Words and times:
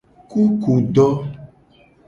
Kukudo. 0.29 1.07